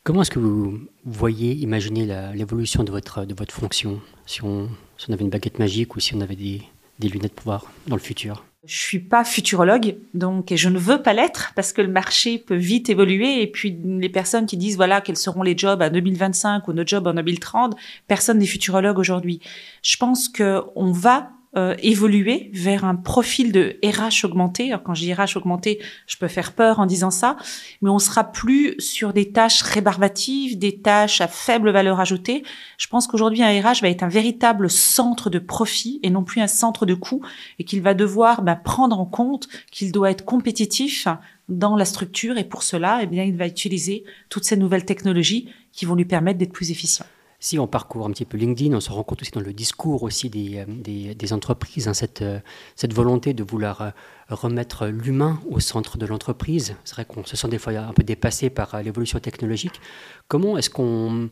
Comment 0.05 0.21
est-ce 0.21 0.29
que 0.29 0.37
vous 0.37 0.81
voyez, 1.03 1.53
imaginez 1.55 2.05
l'évolution 2.35 2.83
de 2.83 2.91
votre, 2.91 3.25
de 3.25 3.33
votre 3.33 3.51
fonction 3.51 4.01
si 4.27 4.43
on, 4.43 4.69
avait 5.09 5.23
une 5.23 5.31
baguette 5.31 5.57
magique 5.57 5.95
ou 5.95 5.99
si 5.99 6.13
on 6.13 6.21
avait 6.21 6.35
des, 6.35 6.61
des 6.99 7.09
lunettes 7.09 7.31
de 7.31 7.35
pouvoir 7.35 7.65
dans 7.87 7.95
le 7.95 8.01
futur? 8.01 8.45
Je 8.67 8.77
suis 8.77 8.99
pas 8.99 9.23
futurologue, 9.23 9.95
donc 10.13 10.51
et 10.51 10.57
je 10.57 10.69
ne 10.69 10.77
veux 10.77 11.01
pas 11.01 11.13
l'être 11.13 11.53
parce 11.55 11.73
que 11.73 11.81
le 11.81 11.87
marché 11.87 12.37
peut 12.37 12.55
vite 12.55 12.87
évoluer 12.91 13.41
et 13.41 13.47
puis 13.47 13.75
les 13.83 14.09
personnes 14.09 14.45
qui 14.45 14.57
disent 14.57 14.75
voilà 14.75 15.01
quels 15.01 15.17
seront 15.17 15.41
les 15.41 15.57
jobs 15.57 15.81
à 15.81 15.89
2025 15.89 16.67
ou 16.67 16.73
nos 16.73 16.85
jobs 16.85 17.07
en 17.07 17.15
2030, 17.15 17.75
personne 18.07 18.37
n'est 18.37 18.45
futurologue 18.45 18.99
aujourd'hui. 18.99 19.39
Je 19.81 19.97
pense 19.97 20.29
que 20.29 20.61
on 20.75 20.91
va 20.91 21.31
euh, 21.57 21.75
évoluer 21.79 22.49
vers 22.53 22.83
un 22.83 22.95
profil 22.95 23.51
de 23.51 23.77
RH 23.83 24.25
augmenté. 24.25 24.69
Alors, 24.71 24.83
quand 24.83 24.93
je 24.93 25.01
dis 25.01 25.13
RH 25.13 25.37
augmenté, 25.37 25.79
je 26.05 26.17
peux 26.17 26.27
faire 26.27 26.51
peur 26.51 26.79
en 26.79 26.85
disant 26.85 27.11
ça, 27.11 27.37
mais 27.81 27.89
on 27.89 27.99
sera 27.99 28.25
plus 28.25 28.75
sur 28.79 29.13
des 29.13 29.31
tâches 29.31 29.61
rébarbatives, 29.61 30.59
des 30.59 30.81
tâches 30.81 31.21
à 31.21 31.27
faible 31.27 31.69
valeur 31.71 31.99
ajoutée. 32.01 32.43
Je 32.77 32.87
pense 32.87 33.07
qu'aujourd'hui, 33.07 33.41
un 33.41 33.61
RH 33.61 33.81
va 33.81 33.89
être 33.89 34.03
un 34.03 34.09
véritable 34.09 34.69
centre 34.69 35.29
de 35.29 35.39
profit 35.39 36.01
et 36.03 36.09
non 36.09 36.23
plus 36.23 36.41
un 36.41 36.47
centre 36.47 36.85
de 36.85 36.93
coût 36.93 37.21
et 37.57 37.63
qu'il 37.63 37.81
va 37.81 37.93
devoir 37.93 38.41
bah, 38.41 38.55
prendre 38.55 38.99
en 38.99 39.05
compte 39.05 39.47
qu'il 39.71 39.91
doit 39.91 40.11
être 40.11 40.25
compétitif 40.25 41.07
dans 41.47 41.75
la 41.75 41.85
structure 41.85 42.37
et 42.37 42.43
pour 42.43 42.63
cela, 42.63 42.99
eh 43.01 43.07
bien, 43.07 43.23
il 43.23 43.37
va 43.37 43.47
utiliser 43.47 44.03
toutes 44.29 44.43
ces 44.43 44.57
nouvelles 44.57 44.85
technologies 44.85 45.49
qui 45.71 45.85
vont 45.85 45.95
lui 45.95 46.05
permettre 46.05 46.39
d'être 46.39 46.53
plus 46.53 46.71
efficient. 46.71 47.05
Si 47.45 47.59
on 47.59 47.67
parcourt 47.67 48.07
un 48.07 48.09
petit 48.09 48.25
peu 48.25 48.37
LinkedIn, 48.37 48.75
on 48.75 48.79
se 48.79 48.89
rend 48.89 49.03
compte 49.03 49.21
aussi 49.21 49.29
dans 49.29 49.39
le 49.39 49.53
discours 49.53 50.01
aussi 50.01 50.31
des, 50.31 50.65
euh, 50.67 51.13
des, 51.13 51.31
entreprises, 51.31 51.87
hein, 51.87 51.93
cette, 51.93 52.23
euh, 52.23 52.39
cette 52.75 52.91
volonté 52.91 53.35
de 53.35 53.43
vouloir 53.43 53.81
euh, 53.83 53.89
remettre 54.29 54.87
l'humain 54.87 55.39
au 55.47 55.59
centre 55.59 55.99
de 55.99 56.07
l'entreprise. 56.07 56.75
C'est 56.85 56.95
vrai 56.95 57.05
qu'on 57.05 57.23
se 57.23 57.37
sent 57.37 57.49
des 57.49 57.59
fois 57.59 57.73
un 57.73 57.93
peu 57.93 58.01
dépassé 58.01 58.49
par 58.49 58.81
l'évolution 58.81 59.19
technologique. 59.19 59.79
Comment 60.27 60.57
est-ce 60.57 60.71
qu'on 60.71 61.29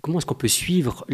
comment 0.00 0.18
est-ce 0.18 0.26
qu'on 0.26 0.36
peut 0.36 0.46
suivre 0.46 1.04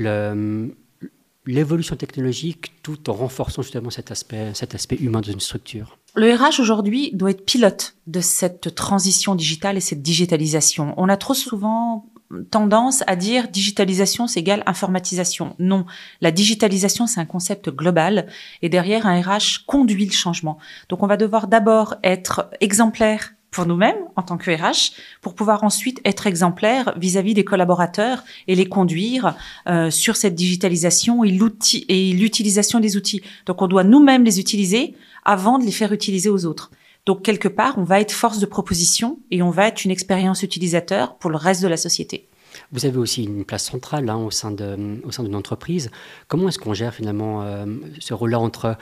l'évolution 1.47 1.97
technologique 1.97 2.83
tout 2.83 3.09
en 3.09 3.15
renforçant 3.15 3.63
justement 3.63 3.89
cet 3.89 4.11
aspect, 4.11 4.53
cet 4.53 4.75
aspect 4.75 4.97
humain 4.97 5.23
d'une 5.23 5.41
structure? 5.41 5.97
Le 6.15 6.35
RH 6.35 6.61
aujourd'hui 6.61 7.13
doit 7.15 7.31
être 7.31 7.47
pilote 7.47 7.97
de 8.07 8.21
cette 8.21 8.75
transition 8.75 9.35
digitale 9.35 9.79
et 9.79 9.81
cette 9.81 10.03
digitalisation. 10.03 10.93
On 10.99 11.09
a 11.09 11.17
trop 11.17 11.33
souvent 11.33 12.05
tendance 12.51 13.03
à 13.07 13.17
dire 13.17 13.49
digitalisation 13.49 14.27
c'est 14.27 14.41
égal 14.41 14.63
informatisation. 14.67 15.55
Non, 15.59 15.87
la 16.21 16.31
digitalisation 16.31 17.07
c'est 17.07 17.21
un 17.21 17.27
concept 17.27 17.71
global 17.71 18.27
et 18.63 18.69
derrière 18.69 19.07
un 19.07 19.21
RH 19.21 19.67
conduit 19.67 20.07
le 20.07 20.13
changement. 20.13 20.59
Donc 20.89 21.03
on 21.03 21.07
va 21.07 21.17
devoir 21.17 21.49
d'abord 21.49 21.97
être 22.03 22.51
exemplaire 22.61 23.33
pour 23.51 23.67
nous-mêmes 23.67 23.97
en 24.17 24.23
tant 24.23 24.37
que 24.37 24.51
RH, 24.51 24.93
pour 25.23 25.35
pouvoir 25.35 25.65
ensuite 25.65 26.01
être 26.05 26.27
exemplaire 26.27 26.95
vis-à-vis 26.97 27.35
des 27.35 27.45
collaborateurs 27.45 28.23
et 28.47 28.55
les 28.55 28.69
conduire 28.69 29.35
euh, 29.69 29.91
sur 29.91 30.17
cette 30.17 30.35
digitalisation 30.35 31.25
et 31.25 31.31
l'outil 31.31 31.85
et 31.89 32.13
l'utilisation 32.13 32.81
des 32.81 32.97
outils. 32.97 33.23
Donc 33.47 33.61
on 33.63 33.67
doit 33.67 33.85
nous-mêmes 33.85 34.25
les 34.25 34.39
utiliser 34.39 34.95
avant 35.25 35.59
de 35.59 35.65
les 35.65 35.73
faire 35.73 35.93
utiliser 35.93 36.31
aux 36.31 36.47
autres. 36.47 36.71
Donc 37.07 37.23
quelque 37.23 37.49
part, 37.49 37.79
on 37.79 37.85
va 37.85 38.01
être 38.01 38.13
force 38.13 38.39
de 38.39 38.47
proposition 38.47 39.19
et 39.31 39.43
on 39.43 39.51
va 39.51 39.67
être 39.69 39.85
une 39.85 39.91
expérience 39.91 40.43
utilisateur 40.43 41.17
pour 41.17 41.31
le 41.31 41.37
reste 41.37 41.63
de 41.63 41.69
la 41.69 41.77
société. 41.77 42.29
Vous 42.73 42.85
avez 42.87 42.99
aussi 42.99 43.25
une 43.25 43.45
place 43.45 43.65
centrale 43.65 44.09
hein, 44.11 44.17
au 44.17 44.31
sein 44.31 44.51
de 44.51 45.01
au 45.05 45.11
sein 45.11 45.23
d'une 45.23 45.37
entreprise. 45.37 45.91
Comment 46.29 46.49
est-ce 46.49 46.59
qu'on 46.59 46.75
gère 46.75 46.95
finalement 46.95 47.43
euh, 47.43 47.67
ce 48.01 48.13
rôle-là 48.13 48.41
entre 48.41 48.77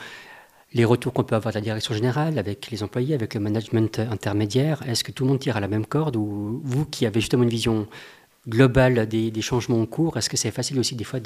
les 0.73 0.85
retours 0.85 1.13
qu'on 1.13 1.23
peut 1.23 1.35
avoir 1.35 1.51
de 1.51 1.57
la 1.57 1.63
direction 1.63 1.93
générale, 1.93 2.37
avec 2.37 2.69
les 2.69 2.83
employés, 2.83 3.15
avec 3.15 3.33
le 3.33 3.39
management 3.39 3.99
intermédiaire? 3.99 4.83
Est-ce 4.87 5.03
que 5.03 5.11
tout 5.11 5.23
le 5.23 5.29
monde 5.29 5.39
tire 5.39 5.57
à 5.57 5.59
la 5.59 5.67
même 5.67 5.85
corde 5.85 6.15
ou 6.15 6.61
vous 6.63 6.85
qui 6.85 7.05
avez 7.05 7.21
justement 7.21 7.43
une 7.43 7.49
vision 7.49 7.87
globale 8.49 9.07
des, 9.07 9.41
changements 9.41 9.81
en 9.81 9.85
cours, 9.85 10.17
est-ce 10.17 10.29
que 10.29 10.35
c'est 10.35 10.51
facile 10.51 10.79
aussi 10.79 10.95
des 10.95 11.03
fois 11.03 11.19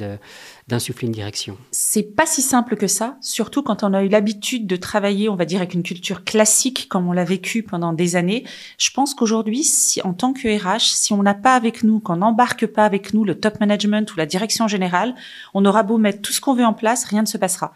d'insuffler 0.67 1.07
une 1.07 1.13
direction? 1.13 1.57
C'est 1.71 2.15
pas 2.15 2.25
si 2.25 2.41
simple 2.41 2.75
que 2.75 2.87
ça, 2.87 3.17
surtout 3.21 3.63
quand 3.63 3.83
on 3.83 3.93
a 3.93 4.03
eu 4.03 4.09
l'habitude 4.09 4.67
de 4.67 4.75
travailler, 4.75 5.29
on 5.29 5.35
va 5.35 5.45
dire, 5.45 5.59
avec 5.59 5.73
une 5.73 5.83
culture 5.83 6.23
classique 6.23 6.87
comme 6.89 7.07
on 7.07 7.13
l'a 7.13 7.23
vécu 7.23 7.63
pendant 7.63 7.93
des 7.93 8.15
années. 8.15 8.43
Je 8.77 8.91
pense 8.91 9.15
qu'aujourd'hui, 9.15 9.63
si, 9.63 10.01
en 10.03 10.13
tant 10.13 10.33
que 10.33 10.47
RH, 10.47 10.93
si 10.93 11.13
on 11.13 11.23
n'a 11.23 11.33
pas 11.33 11.55
avec 11.55 11.83
nous, 11.83 11.99
qu'on 11.99 12.17
n'embarque 12.17 12.67
pas 12.67 12.85
avec 12.85 13.13
nous 13.13 13.23
le 13.23 13.39
top 13.39 13.59
management 13.59 14.13
ou 14.13 14.17
la 14.17 14.25
direction 14.25 14.67
générale, 14.67 15.15
on 15.53 15.65
aura 15.65 15.83
beau 15.83 15.97
mettre 15.97 16.21
tout 16.21 16.33
ce 16.33 16.41
qu'on 16.41 16.53
veut 16.53 16.65
en 16.65 16.73
place, 16.73 17.05
rien 17.05 17.21
ne 17.21 17.27
se 17.27 17.37
passera. 17.37 17.73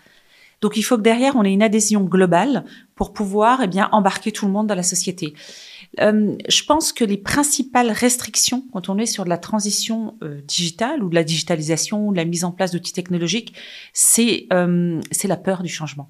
Donc 0.62 0.75
il 0.75 0.82
faut 0.82 0.98
que 0.98 1.01
derrière 1.01 1.36
on 1.36 1.44
ait 1.44 1.54
une 1.54 1.62
adhésion 1.62 2.01
globale 2.01 2.63
pour 2.96 3.13
pouvoir 3.13 3.62
eh 3.63 3.68
bien 3.68 3.89
embarquer 3.92 4.32
tout 4.32 4.48
le 4.48 4.51
monde 4.51 4.68
dans 4.68 4.75
la 4.75 4.84
société. 4.84 5.36
Euh, 6.00 6.36
je 6.48 6.63
pense 6.63 6.94
que 6.94 7.03
les 7.03 7.17
principales 7.17 7.91
restrictions 7.91 8.63
quand 8.72 8.89
on 8.89 8.98
est 8.98 9.06
sur 9.06 9.24
de 9.24 9.29
la 9.29 9.38
transition 9.38 10.15
euh, 10.24 10.41
digitale 10.48 11.03
ou 11.03 11.10
de 11.10 11.15
la 11.15 11.24
digitalisation 11.24 12.08
ou 12.08 12.12
de 12.12 12.17
la 12.17 12.25
mise 12.25 12.44
en 12.44 12.51
place 12.51 12.72
d'outils 12.72 12.94
technologiques, 12.94 13.53
c'est 13.94 14.48
euh, 14.53 15.01
la 15.24 15.38
peur 15.38 15.63
du 15.63 15.70
changement. 15.70 16.10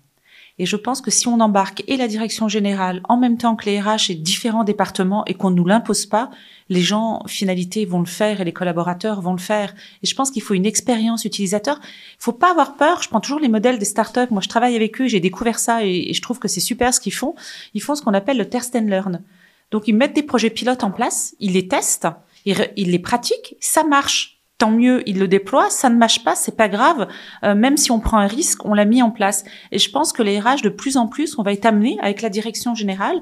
Et 0.60 0.66
je 0.66 0.76
pense 0.76 1.02
que 1.02 1.12
si 1.12 1.28
on 1.28 1.40
embarque 1.40 1.84
et 1.88 1.98
la 1.98 2.08
direction 2.08 2.48
générale 2.48 3.02
en 3.08 3.18
même 3.18 3.38
temps 3.38 3.56
que 3.56 3.66
les 3.66 3.80
RH 3.80 4.10
et 4.10 4.16
différents 4.16 4.64
départements 4.64 5.24
et 5.26 5.36
qu'on 5.36 5.52
ne 5.52 5.56
nous 5.56 5.66
l'impose 5.66 6.08
pas, 6.08 6.32
les 6.70 6.82
gens, 6.82 7.22
finalité, 7.28 7.86
vont 7.86 8.00
le 8.00 8.08
faire 8.08 8.42
et 8.42 8.44
les 8.44 8.54
collaborateurs 8.54 9.22
vont 9.22 9.34
le 9.34 9.40
faire. 9.40 9.76
Et 10.02 10.08
je 10.08 10.16
pense 10.16 10.32
qu'il 10.32 10.42
faut 10.42 10.56
une 10.56 10.66
expérience 10.66 11.26
utilisateur. 11.26 11.80
Il 11.84 12.24
faut 12.24 12.34
pas 12.34 12.52
avoir 12.52 12.76
peur. 12.76 13.04
Je 13.04 13.10
prends 13.10 13.22
toujours 13.22 13.40
les 13.40 13.50
modèles 13.50 13.78
des 13.78 13.86
startups. 13.86 14.32
Moi, 14.32 14.42
je 14.42 14.50
travaille 14.50 14.76
avec 14.76 15.00
eux, 15.00 15.08
j'ai 15.08 15.20
découvert 15.20 15.60
ça 15.60 15.86
et, 15.86 16.12
je 16.12 16.22
trouve 16.24 16.40
que 16.40 16.48
c'est 16.48 16.60
super 16.60 16.92
ce 16.94 17.00
qu'ils 17.00 17.14
font. 17.14 17.36
Ils 17.76 17.82
font 17.82 17.94
ce 17.94 18.02
qu'on 18.02 18.16
appelle 18.16 18.38
le 18.38 18.50
test 18.50 18.76
and 18.76 18.88
learn. 18.88 19.22
Donc, 19.72 19.88
ils 19.88 19.96
mettent 19.96 20.16
des 20.16 20.24
projets 20.24 20.50
pilotes 20.50 20.84
en 20.84 20.92
place, 20.92 21.36
ils 21.40 21.54
les 21.54 21.68
testent, 21.68 22.08
ils, 22.46 22.92
les 22.92 23.00
pratiquent, 23.00 23.56
ça 23.60 23.84
marche 23.84 24.42
tant 24.58 24.72
mieux, 24.72 25.08
ils 25.08 25.20
le 25.20 25.28
déploient. 25.28 25.70
Ça 25.70 25.90
ne 25.90 25.98
marche 25.98 26.24
pas, 26.24 26.36
c'est 26.36 26.56
pas 26.56 26.70
grave. 26.70 27.08
Euh, 27.44 27.56
même 27.56 27.78
si 27.78 27.92
on 27.92 28.00
prend 28.00 28.18
un 28.18 28.28
risque, 28.28 28.66
on 28.66 28.74
l'a 28.74 28.86
mis 28.86 29.04
en 29.04 29.12
place. 29.12 29.44
Et 29.72 29.80
je 29.80 29.92
pense 29.92 30.14
que 30.14 30.24
les 30.24 30.40
RH, 30.40 30.62
de 30.64 30.70
plus 30.70 30.98
en 30.98 31.08
plus, 31.08 31.38
on 31.38 31.44
va 31.44 31.54
être 31.54 31.66
amené 31.66 31.98
avec 32.02 32.22
la 32.22 32.30
direction 32.30 32.74
générale 32.74 33.22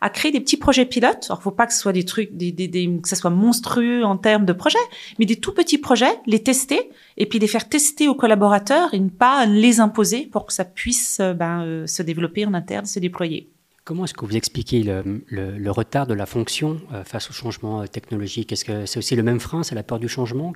à 0.00 0.10
créer 0.10 0.30
des 0.30 0.40
petits 0.40 0.56
projets 0.56 0.84
pilotes. 0.84 1.26
Alors, 1.28 1.42
faut 1.42 1.50
pas 1.50 1.66
que 1.66 1.72
ce 1.72 1.80
soit 1.80 1.92
des 1.92 2.04
trucs, 2.04 2.36
des, 2.36 2.52
des, 2.52 2.68
des, 2.68 3.00
que 3.02 3.08
ça 3.08 3.16
soit 3.16 3.30
monstrueux 3.30 4.04
en 4.04 4.16
termes 4.16 4.44
de 4.44 4.52
projets, 4.52 4.78
mais 5.18 5.24
des 5.24 5.36
tout 5.36 5.52
petits 5.52 5.78
projets, 5.78 6.20
les 6.26 6.42
tester 6.42 6.90
et 7.16 7.26
puis 7.26 7.38
les 7.38 7.46
faire 7.46 7.68
tester 7.68 8.06
aux 8.06 8.14
collaborateurs 8.14 8.92
et 8.92 9.00
ne 9.00 9.08
pas 9.08 9.46
les 9.46 9.80
imposer 9.80 10.26
pour 10.26 10.46
que 10.46 10.52
ça 10.52 10.64
puisse 10.64 11.18
euh, 11.20 11.32
ben, 11.32 11.62
euh, 11.64 11.86
se 11.86 12.02
développer 12.02 12.44
en 12.44 12.54
interne, 12.54 12.84
se 12.84 13.00
déployer. 13.00 13.50
Comment 13.86 14.04
est-ce 14.04 14.14
que 14.14 14.26
vous 14.26 14.36
expliquez 14.36 14.82
le, 14.82 15.24
le, 15.28 15.70
retard 15.70 16.08
de 16.08 16.12
la 16.12 16.26
fonction 16.26 16.80
face 17.04 17.30
au 17.30 17.32
changement 17.32 17.86
technologique? 17.86 18.50
Est-ce 18.50 18.64
que 18.64 18.84
c'est 18.84 18.98
aussi 18.98 19.14
le 19.14 19.22
même 19.22 19.38
frein, 19.38 19.62
c'est 19.62 19.76
la 19.76 19.84
peur 19.84 20.00
du 20.00 20.08
changement? 20.08 20.54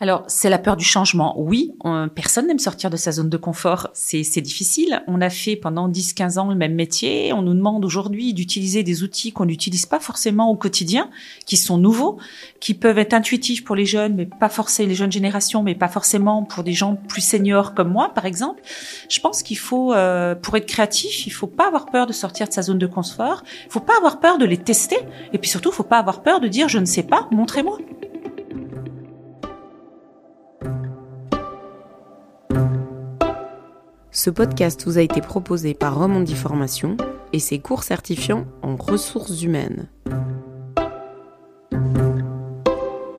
Alors, 0.00 0.24
c'est 0.28 0.48
la 0.48 0.58
peur 0.58 0.76
du 0.76 0.84
changement. 0.84 1.34
Oui, 1.40 1.74
personne 2.14 2.46
n'aime 2.46 2.60
sortir 2.60 2.88
de 2.88 2.96
sa 2.96 3.10
zone 3.10 3.28
de 3.28 3.36
confort. 3.36 3.88
C'est 3.94 4.40
difficile. 4.40 5.02
On 5.08 5.20
a 5.20 5.28
fait 5.28 5.56
pendant 5.56 5.88
10-15 5.88 6.38
ans 6.38 6.48
le 6.48 6.54
même 6.54 6.74
métier. 6.74 7.32
On 7.32 7.42
nous 7.42 7.54
demande 7.54 7.84
aujourd'hui 7.84 8.32
d'utiliser 8.32 8.84
des 8.84 9.02
outils 9.02 9.32
qu'on 9.32 9.46
n'utilise 9.46 9.86
pas 9.86 9.98
forcément 9.98 10.50
au 10.50 10.56
quotidien, 10.56 11.10
qui 11.46 11.56
sont 11.56 11.78
nouveaux, 11.78 12.18
qui 12.60 12.74
peuvent 12.74 12.98
être 12.98 13.12
intuitifs 13.12 13.64
pour 13.64 13.74
les 13.74 13.86
jeunes, 13.86 14.14
mais 14.14 14.26
pas 14.26 14.48
forcément 14.48 14.88
les 14.88 14.94
jeunes 14.94 15.10
générations, 15.10 15.64
mais 15.64 15.74
pas 15.74 15.88
forcément 15.88 16.44
pour 16.44 16.62
des 16.62 16.74
gens 16.74 16.94
plus 16.94 17.20
seniors 17.20 17.74
comme 17.74 17.90
moi, 17.90 18.12
par 18.14 18.24
exemple. 18.24 18.62
Je 19.08 19.18
pense 19.18 19.42
qu'il 19.42 19.58
faut, 19.58 19.92
euh, 19.92 20.36
pour 20.36 20.56
être 20.56 20.66
créatif, 20.66 21.26
il 21.26 21.30
faut 21.30 21.48
pas 21.48 21.66
avoir 21.66 21.86
peur 21.86 22.06
de 22.06 22.12
sortir 22.12 22.46
de 22.46 22.52
sa 22.52 22.62
zone 22.62 22.78
de 22.78 22.86
confort. 22.86 23.42
Il 23.66 23.72
faut 23.72 23.80
pas 23.80 23.96
avoir 23.96 24.20
peur 24.20 24.38
de 24.38 24.44
les 24.44 24.58
tester. 24.58 24.98
Et 25.32 25.38
puis 25.38 25.50
surtout, 25.50 25.70
il 25.70 25.74
faut 25.74 25.82
pas 25.82 25.98
avoir 25.98 26.22
peur 26.22 26.38
de 26.38 26.46
dire 26.46 26.68
je 26.68 26.78
ne 26.78 26.84
sais 26.84 27.02
pas, 27.02 27.28
montrez-moi. 27.32 27.78
Ce 34.18 34.30
podcast 34.30 34.82
vous 34.84 34.98
a 34.98 35.02
été 35.02 35.20
proposé 35.20 35.74
par 35.74 35.96
Romandie 35.96 36.34
Formation 36.34 36.96
et 37.32 37.38
ses 37.38 37.60
cours 37.60 37.84
certifiants 37.84 38.46
en 38.62 38.74
ressources 38.74 39.44
humaines. 39.44 39.86